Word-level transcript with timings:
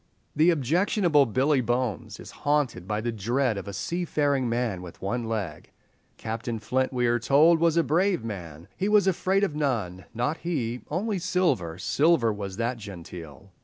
The 0.35 0.49
objectionable 0.49 1.27
Billy 1.27 1.61
Bones 1.61 2.19
is 2.19 2.31
haunted 2.41 2.87
by 2.87 3.01
the 3.01 3.11
dread 3.11 3.55
of 3.55 3.67
"a 3.67 3.71
seafaring 3.71 4.49
man 4.49 4.81
with 4.81 4.99
one 4.99 5.25
leg." 5.25 5.69
Captain 6.17 6.57
Flint, 6.57 6.91
we 6.91 7.05
are 7.05 7.19
told, 7.19 7.59
was 7.59 7.77
a 7.77 7.83
brave 7.83 8.23
man; 8.25 8.67
"he 8.75 8.89
was 8.89 9.05
afraid 9.05 9.43
of 9.43 9.55
none, 9.55 10.05
not 10.11 10.37
he, 10.37 10.81
only 10.89 11.19
Silver—Silver 11.19 12.33
was 12.33 12.57
that 12.57 12.77
genteel." 12.79 13.51